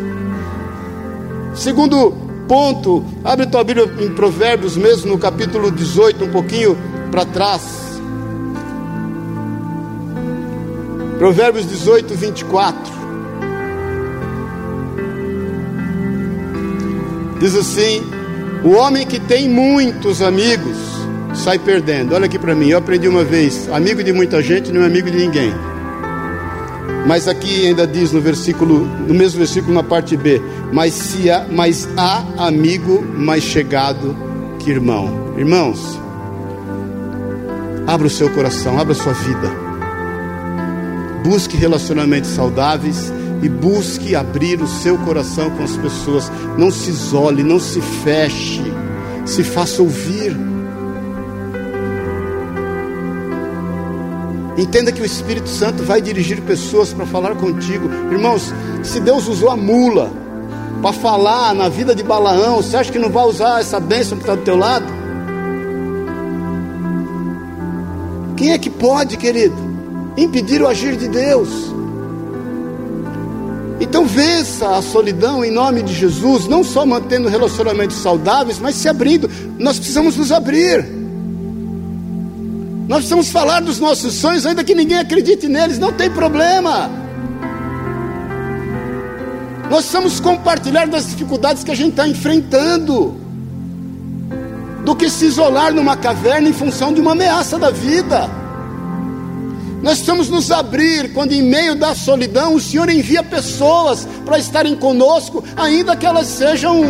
[1.55, 6.77] Segundo ponto, abre tua Bíblia em Provérbios, mesmo no capítulo 18, um pouquinho
[7.11, 7.87] para trás.
[11.19, 12.97] Provérbios 18, 24.
[17.41, 18.03] Diz assim:
[18.65, 20.77] O homem que tem muitos amigos
[21.35, 22.15] sai perdendo.
[22.15, 25.11] Olha aqui para mim, eu aprendi uma vez: amigo de muita gente não é amigo
[25.11, 25.53] de ninguém.
[27.07, 30.41] Mas aqui ainda diz no versículo, no mesmo versículo na parte B,
[30.73, 34.17] mas se há, mas há amigo mais chegado
[34.59, 35.35] que irmão.
[35.37, 35.99] Irmãos,
[37.87, 39.67] abra o seu coração, abra a sua vida
[41.27, 46.31] busque relacionamentos saudáveis e busque abrir o seu coração com as pessoas.
[46.57, 48.63] Não se isole, não se feche,
[49.25, 50.37] se faça ouvir.
[54.57, 57.89] Entenda que o Espírito Santo vai dirigir pessoas para falar contigo.
[58.11, 60.11] Irmãos, se Deus usou a mula
[60.81, 64.25] para falar na vida de Balaão, você acha que não vai usar essa bênção que
[64.25, 64.87] está do teu lado?
[68.37, 69.67] Quem é que pode, querido?
[70.17, 71.49] impedir o agir de Deus.
[73.79, 78.89] Então vença a solidão em nome de Jesus, não só mantendo relacionamentos saudáveis, mas se
[78.89, 79.31] abrindo.
[79.59, 80.96] Nós precisamos nos abrir.
[82.89, 86.89] Nós precisamos falar dos nossos sonhos, ainda que ninguém acredite neles, não tem problema.
[89.69, 93.17] Nós precisamos compartilhar das dificuldades que a gente está enfrentando,
[94.85, 98.31] do que se isolar numa caverna em função de uma ameaça da vida.
[99.83, 104.77] Nós precisamos nos abrir quando, em meio da solidão, o Senhor envia pessoas para estarem
[104.77, 106.83] conosco, ainda que elas sejam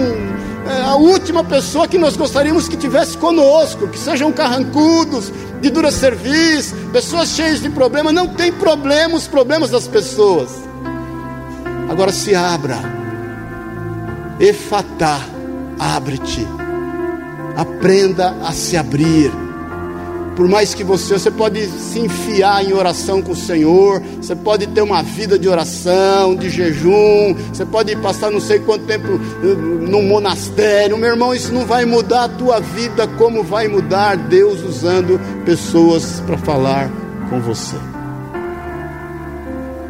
[0.68, 5.90] é, a última pessoa que nós gostaríamos que tivesse conosco, que sejam carrancudos, de dura
[5.90, 8.12] serviço, pessoas cheias de problemas.
[8.12, 10.50] Não tem problema os problemas das pessoas.
[11.88, 12.79] Agora se abra,
[14.40, 15.20] efatá,
[15.79, 16.46] abre-te,
[17.57, 19.46] aprenda a se abrir
[20.37, 24.66] por mais que você, você pode se enfiar em oração com o Senhor, você pode
[24.66, 29.55] ter uma vida de oração, de jejum, você pode passar não sei quanto tempo eh,
[29.88, 34.62] num monastério, meu irmão, isso não vai mudar a tua vida como vai mudar Deus
[34.62, 36.90] usando pessoas para falar
[37.31, 37.77] com você.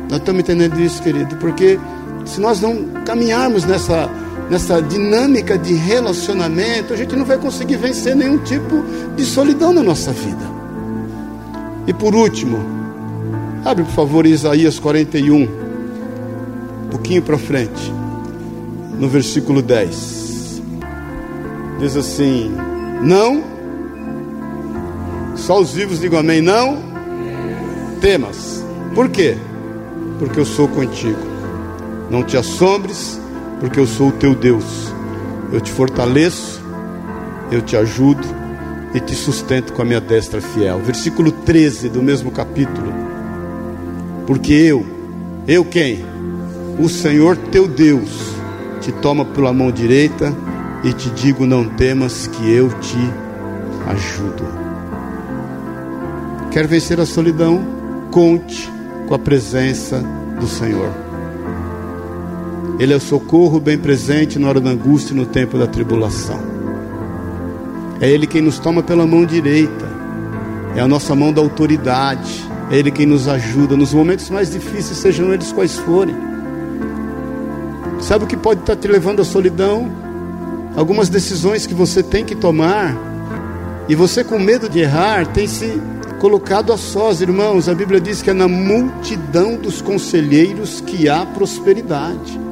[0.09, 1.77] Nós estamos entendendo isso, querido, porque
[2.25, 4.09] se nós não caminharmos nessa
[4.51, 8.83] nessa dinâmica de relacionamento, a gente não vai conseguir vencer nenhum tipo
[9.17, 10.45] de solidão na nossa vida.
[11.87, 12.59] E por último,
[13.65, 17.93] abre por favor Isaías 41, um pouquinho para frente,
[18.99, 20.63] no versículo 10.
[21.79, 22.53] Diz assim:
[23.03, 23.43] Não,
[25.35, 26.87] só os vivos digam amém, não
[28.01, 28.65] temas.
[28.95, 29.37] Por quê?
[30.19, 31.19] Porque eu sou contigo.
[32.11, 33.21] Não te assombres
[33.61, 34.93] porque eu sou o teu Deus.
[35.53, 36.61] Eu te fortaleço,
[37.51, 38.27] eu te ajudo
[38.95, 40.81] e te sustento com a minha destra fiel.
[40.81, 42.93] Versículo 13 do mesmo capítulo.
[44.27, 44.85] Porque eu,
[45.47, 46.05] eu quem?
[46.79, 48.35] O Senhor teu Deus
[48.81, 50.35] te toma pela mão direita
[50.85, 52.99] e te digo: não temas, que eu te
[53.87, 54.45] ajudo.
[56.51, 57.65] Quer vencer a solidão?
[58.11, 58.71] Conte
[59.07, 60.03] com a presença
[60.41, 61.06] do Senhor.
[62.79, 66.39] Ele é o socorro bem presente na hora da angústia e no tempo da tribulação.
[68.01, 69.89] É Ele quem nos toma pela mão direita,
[70.75, 74.99] é a nossa mão da autoridade, é Ele quem nos ajuda nos momentos mais difíceis,
[74.99, 76.15] sejam eles quais forem.
[78.01, 79.91] Sabe o que pode estar te levando à solidão?
[80.77, 82.95] Algumas decisões que você tem que tomar,
[83.89, 85.81] e você, com medo de errar, tem se
[86.19, 87.69] colocado a sós, irmãos.
[87.69, 92.46] A Bíblia diz que é na multidão dos conselheiros que há prosperidade.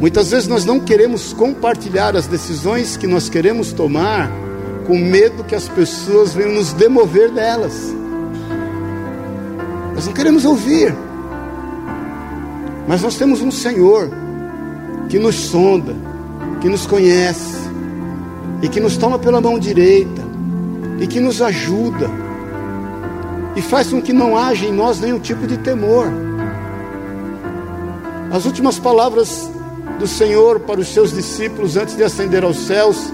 [0.00, 4.32] Muitas vezes nós não queremos compartilhar as decisões que nós queremos tomar,
[4.86, 7.94] com medo que as pessoas venham nos demover delas.
[9.94, 10.96] Nós não queremos ouvir,
[12.88, 14.10] mas nós temos um Senhor
[15.10, 15.94] que nos sonda,
[16.62, 17.58] que nos conhece,
[18.62, 20.22] e que nos toma pela mão direita,
[20.98, 22.10] e que nos ajuda,
[23.54, 26.06] e faz com que não haja em nós nenhum tipo de temor.
[28.32, 29.50] As últimas palavras
[30.00, 33.12] do Senhor para os seus discípulos antes de ascender aos céus.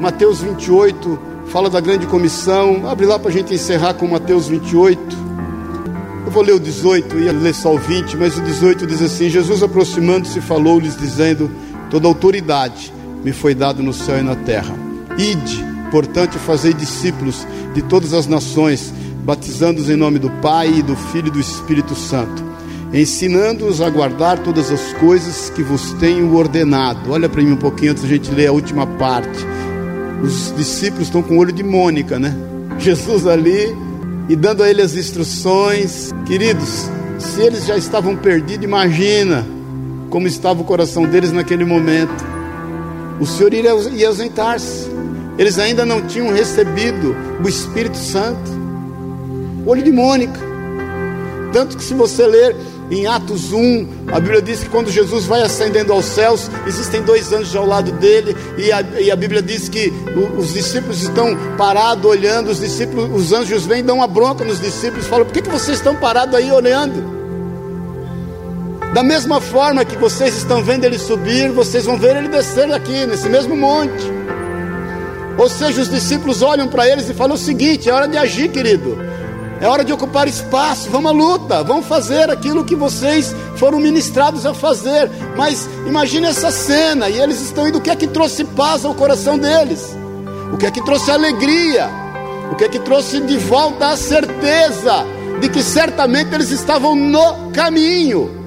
[0.00, 2.88] Mateus 28 fala da grande comissão.
[2.88, 5.00] Abre lá para a gente encerrar com Mateus 28.
[6.26, 9.30] Eu vou ler o 18, ia ler só o 20, mas o 18 diz assim:
[9.30, 11.48] Jesus aproximando-se falou-lhes, dizendo:
[11.88, 12.92] Toda autoridade
[13.22, 14.74] me foi dada no céu e na terra.
[15.16, 18.92] Ide, portanto, fazei discípulos de todas as nações
[19.24, 22.44] batizando-os em nome do Pai, e do Filho e do Espírito Santo,
[23.00, 27.10] ensinando-os a guardar todas as coisas que vos tenho ordenado.
[27.10, 29.44] Olha para mim um pouquinho antes da gente ler a última parte.
[30.22, 32.34] Os discípulos estão com o olho de Mônica, né?
[32.78, 33.76] Jesus ali
[34.28, 36.12] e dando a ele as instruções.
[36.24, 39.44] Queridos, se eles já estavam perdidos, imagina
[40.08, 42.24] como estava o coração deles naquele momento.
[43.20, 44.88] O Senhor ia ausentar-se.
[45.36, 48.52] Eles ainda não tinham recebido o Espírito Santo.
[49.66, 50.38] Olho de Mônica.
[51.52, 52.56] Tanto que se você ler
[52.90, 57.32] em Atos 1, a Bíblia diz que quando Jesus vai ascendendo aos céus, existem dois
[57.32, 59.92] anjos ao lado dele, e a, e a Bíblia diz que
[60.36, 65.06] os discípulos estão parados olhando, os discípulos, os anjos vêm, dão uma bronca nos discípulos,
[65.06, 67.14] falam: por que, que vocês estão parados aí olhando?
[68.92, 73.06] Da mesma forma que vocês estão vendo ele subir, vocês vão ver ele descer aqui,
[73.06, 74.04] nesse mesmo monte.
[75.36, 78.50] Ou seja, os discípulos olham para eles e falam o seguinte: é hora de agir,
[78.50, 78.96] querido.
[79.64, 84.44] É hora de ocupar espaço, vamos à luta, vamos fazer aquilo que vocês foram ministrados
[84.44, 85.10] a fazer.
[85.38, 88.94] Mas imagine essa cena, e eles estão indo, o que é que trouxe paz ao
[88.94, 89.96] coração deles?
[90.52, 91.88] O que é que trouxe alegria?
[92.52, 95.06] O que é que trouxe de volta a certeza
[95.40, 98.44] de que certamente eles estavam no caminho?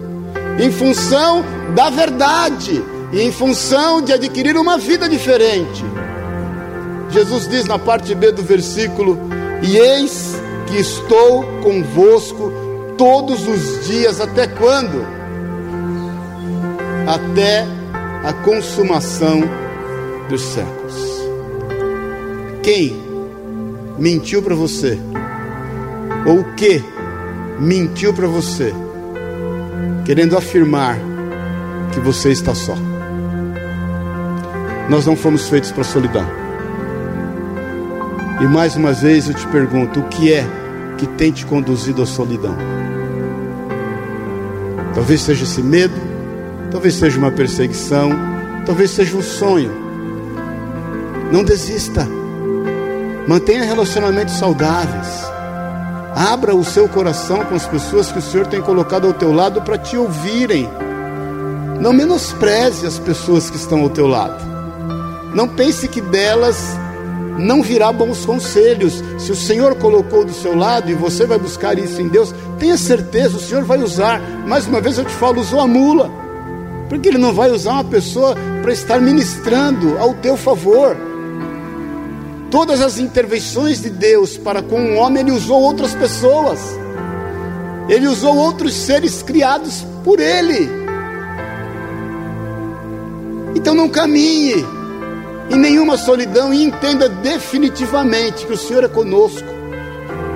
[0.60, 1.44] em função
[1.76, 5.84] da verdade e em função de adquirir uma vida diferente.
[7.10, 9.18] Jesus diz na parte B do versículo:
[9.62, 10.37] E eis
[10.68, 12.52] que estou convosco
[12.98, 15.06] todos os dias, até quando?
[17.08, 17.66] Até
[18.24, 19.42] a consumação
[20.30, 20.96] dos séculos.
[22.62, 23.02] Quem
[23.98, 25.00] mentiu para você?
[26.26, 26.84] Ou o que
[27.60, 28.74] mentiu para você?
[30.08, 30.98] querendo afirmar
[31.92, 32.78] que você está só.
[34.90, 36.26] Nós não fomos feitos para solidão.
[38.40, 40.46] E mais uma vez eu te pergunto: o que é
[40.98, 42.56] que tem te conduzido à solidão?
[44.94, 45.96] Talvez seja esse medo,
[46.72, 48.12] talvez seja uma perseguição,
[48.66, 49.72] talvez seja um sonho.
[51.32, 52.08] Não desista.
[53.28, 55.08] Mantenha relacionamentos saudáveis.
[56.16, 59.62] Abra o seu coração com as pessoas que o Senhor tem colocado ao teu lado
[59.62, 60.70] para te ouvirem.
[61.80, 64.44] Não menospreze as pessoas que estão ao teu lado.
[65.36, 66.76] Não pense que delas
[67.38, 69.04] não virá bons conselhos.
[69.18, 72.78] Se o Senhor colocou do seu lado e você vai buscar isso em Deus, tenha
[72.78, 74.20] certeza, o Senhor vai usar.
[74.48, 76.10] Mais uma vez eu te falo, usou a mula.
[76.90, 80.98] Porque Ele não vai usar uma pessoa para estar ministrando ao teu favor.
[82.50, 86.60] Todas as intervenções de Deus para com o homem, ele usou outras pessoas.
[87.90, 90.70] Ele usou outros seres criados por ele.
[93.54, 94.66] Então não caminhe
[95.50, 99.48] em nenhuma solidão e entenda definitivamente que o Senhor é conosco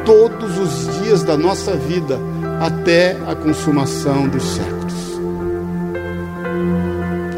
[0.06, 2.20] todos os dias da nossa vida
[2.60, 4.94] até a consumação dos séculos.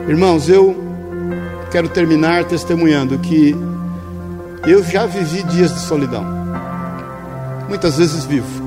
[0.07, 0.75] Irmãos, eu
[1.71, 3.55] quero terminar testemunhando que
[4.67, 6.23] eu já vivi dias de solidão.
[7.67, 8.63] Muitas vezes vivo.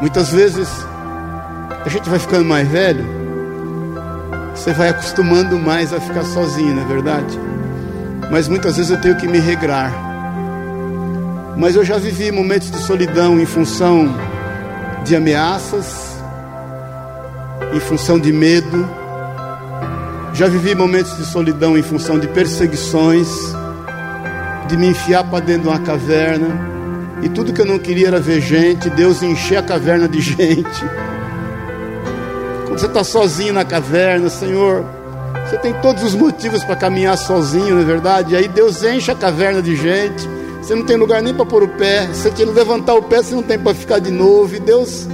[0.00, 0.68] Muitas vezes
[1.84, 3.21] a gente vai ficando mais velho,
[4.54, 7.38] você vai acostumando mais a ficar sozinho, não é verdade?
[8.30, 9.92] Mas muitas vezes eu tenho que me regrar.
[11.56, 14.08] Mas eu já vivi momentos de solidão em função
[15.04, 16.16] de ameaças,
[17.74, 18.88] em função de medo.
[20.34, 23.28] Já vivi momentos de solidão em função de perseguições
[24.68, 26.72] de me enfiar para dentro de uma caverna.
[27.22, 30.84] E tudo que eu não queria era ver gente, Deus encher a caverna de gente.
[32.72, 34.82] Quando você está sozinho na caverna, Senhor,
[35.44, 38.32] você tem todos os motivos para caminhar sozinho, não é verdade?
[38.32, 40.26] E aí Deus enche a caverna de gente.
[40.58, 42.08] Você não tem lugar nem para pôr o pé.
[42.14, 44.56] Se você levantar o pé, você não tem para ficar de novo.
[44.56, 45.06] E Deus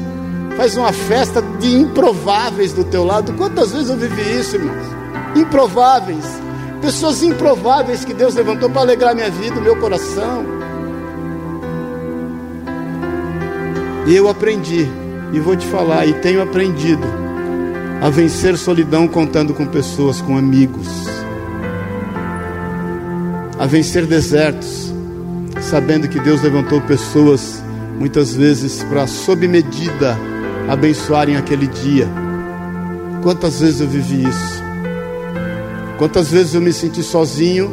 [0.56, 3.32] faz uma festa de improváveis do teu lado.
[3.32, 4.86] Quantas vezes eu vivi isso, irmãos?
[5.34, 6.24] Improváveis
[6.80, 10.46] pessoas improváveis que Deus levantou para alegrar minha vida, meu coração.
[14.06, 14.88] E eu aprendi,
[15.32, 17.26] e vou te falar, e tenho aprendido
[18.00, 20.86] a vencer solidão contando com pessoas, com amigos,
[23.58, 24.92] a vencer desertos,
[25.60, 27.62] sabendo que Deus levantou pessoas,
[27.98, 30.16] muitas vezes, para, sob medida,
[30.68, 32.08] abençoarem aquele dia.
[33.22, 34.62] Quantas vezes eu vivi isso?
[35.98, 37.68] Quantas vezes eu me senti sozinho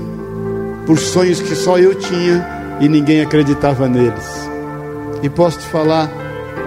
[0.87, 4.49] por sonhos que só eu tinha e ninguém acreditava neles.
[5.21, 6.09] E posso te falar,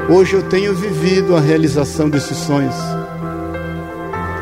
[0.08, 2.74] hoje eu tenho vivido a realização desses sonhos.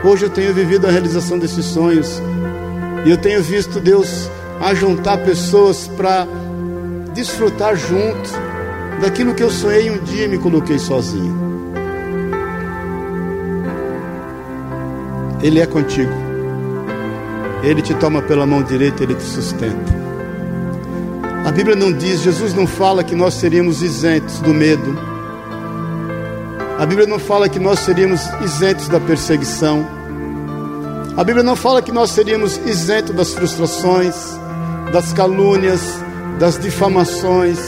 [0.06, 2.22] Hoje eu tenho vivido a realização desses sonhos.
[3.04, 4.30] E eu tenho visto Deus
[4.60, 6.28] ajuntar pessoas para
[7.12, 8.30] desfrutar junto
[9.00, 11.34] daquilo que eu sonhei um dia e me coloquei sozinho.
[15.42, 16.12] Ele é contigo.
[17.64, 19.92] Ele te toma pela mão direita, ele te sustenta.
[21.44, 24.96] A Bíblia não diz, Jesus não fala que nós seríamos isentos do medo.
[26.78, 29.95] A Bíblia não fala que nós seríamos isentos da perseguição.
[31.16, 34.14] A Bíblia não fala que nós seríamos isentos das frustrações,
[34.92, 35.80] das calúnias,
[36.38, 37.58] das difamações.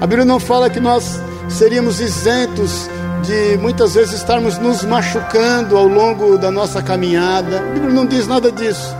[0.00, 2.90] A Bíblia não fala que nós seríamos isentos
[3.22, 7.60] de muitas vezes estarmos nos machucando ao longo da nossa caminhada.
[7.60, 8.96] A Bíblia não diz nada disso.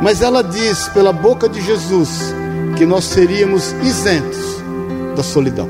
[0.00, 2.34] Mas ela diz pela boca de Jesus
[2.78, 4.62] que nós seríamos isentos
[5.14, 5.68] da solidão.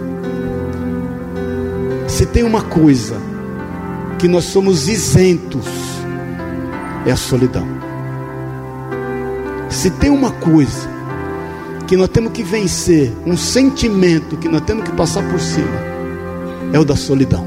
[2.06, 3.16] Se tem uma coisa
[4.20, 5.91] que nós somos isentos
[7.06, 7.66] é a solidão.
[9.68, 10.88] Se tem uma coisa
[11.86, 15.92] que nós temos que vencer, um sentimento que nós temos que passar por cima,
[16.72, 17.46] é o da solidão.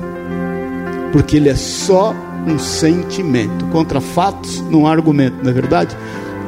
[1.11, 2.13] Porque ele é só
[2.45, 3.65] um sentimento.
[3.67, 5.95] Contra fatos não há argumento, não é verdade?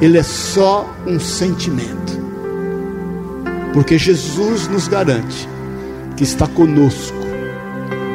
[0.01, 2.17] Ele é só um sentimento.
[3.73, 5.47] Porque Jesus nos garante
[6.15, 7.17] que está conosco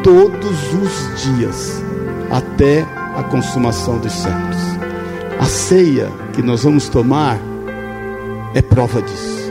[0.03, 1.83] todos os dias
[2.31, 2.83] até
[3.17, 4.72] a consumação dos séculos.
[5.43, 7.37] A ceia que nós vamos tomar
[8.55, 9.51] é prova disso.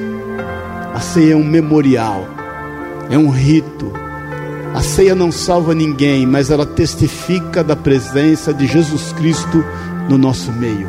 [0.94, 2.26] A ceia é um memorial,
[3.10, 3.92] é um rito.
[4.74, 9.66] A ceia não salva ninguém, mas ela testifica da presença de Jesus Cristo
[10.08, 10.88] no nosso meio.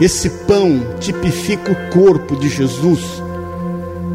[0.00, 3.22] Esse pão tipifica o corpo de Jesus,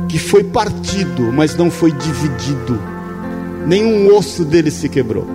[0.09, 2.81] que foi partido, mas não foi dividido.
[3.67, 5.27] Nenhum osso dele se quebrou.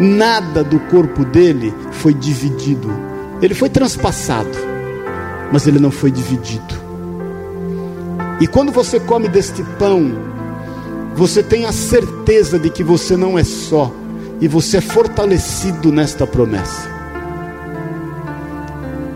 [0.00, 4.56] Nada do corpo dele foi dividido ele foi transpassado,
[5.52, 6.74] mas ele não foi dividido.
[8.40, 10.12] E quando você come deste pão,
[11.14, 13.92] você tem a certeza de que você não é só,
[14.40, 16.92] e você é fortalecido nesta promessa.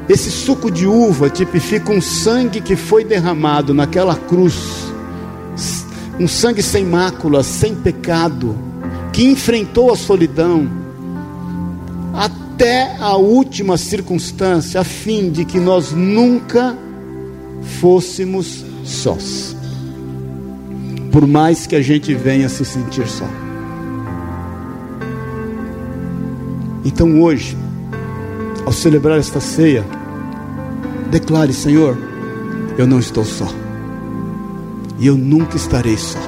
[0.09, 4.87] Esse suco de uva tipifica um sangue que foi derramado naquela cruz,
[6.19, 8.57] um sangue sem mácula, sem pecado,
[9.13, 10.69] que enfrentou a solidão,
[12.59, 16.77] até a última circunstância, a fim de que nós nunca
[17.81, 19.57] fôssemos sós.
[21.13, 23.29] Por mais que a gente venha se sentir só.
[26.85, 27.57] Então hoje,
[28.67, 29.85] ao celebrar esta ceia,
[31.13, 31.97] declare: Senhor,
[32.77, 33.47] eu não estou só.
[34.99, 36.19] E eu nunca estarei só.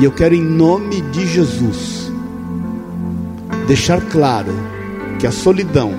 [0.00, 2.03] E eu quero, em nome de Jesus,
[3.66, 4.52] deixar claro
[5.18, 5.94] que a solidão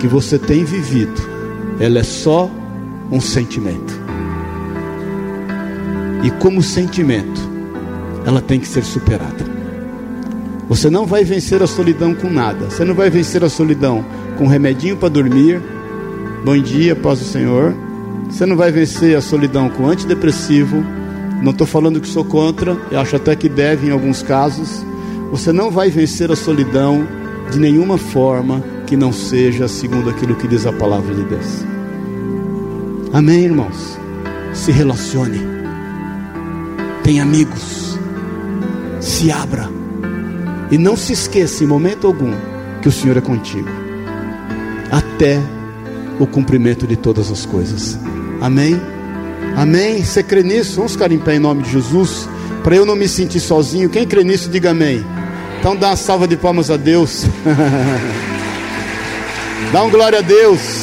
[0.00, 1.20] que você tem vivido,
[1.78, 2.50] ela é só
[3.10, 4.00] um sentimento.
[6.22, 7.40] E como sentimento,
[8.24, 9.50] ela tem que ser superada.
[10.68, 12.70] Você não vai vencer a solidão com nada.
[12.70, 14.04] Você não vai vencer a solidão
[14.38, 15.60] com um remedinho para dormir.
[16.44, 17.74] Bom dia, paz do Senhor.
[18.30, 20.84] Você não vai vencer a solidão com antidepressivo.
[21.42, 24.84] Não estou falando que sou contra, eu acho até que deve em alguns casos.
[25.30, 27.06] Você não vai vencer a solidão
[27.50, 31.64] de nenhuma forma que não seja segundo aquilo que diz a palavra de Deus.
[33.12, 33.98] Amém, irmãos?
[34.52, 35.40] Se relacione,
[37.04, 37.98] tenha amigos,
[39.00, 39.68] se abra
[40.70, 42.32] e não se esqueça em momento algum
[42.82, 43.68] que o Senhor é contigo,
[44.90, 45.40] até
[46.18, 47.96] o cumprimento de todas as coisas.
[48.40, 48.80] Amém?
[49.56, 50.04] Amém?
[50.04, 50.76] Você crê nisso?
[50.76, 52.28] Vamos ficar em pé em nome de Jesus,
[52.64, 53.88] para eu não me sentir sozinho.
[53.88, 55.04] Quem crê nisso, diga amém.
[55.60, 57.26] Então dá uma salva de palmas a Deus.
[59.70, 60.79] dá um glória a Deus.